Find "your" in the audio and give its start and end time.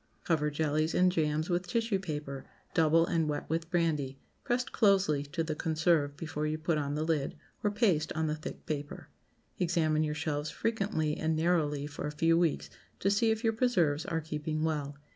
10.01-10.15, 13.43-13.53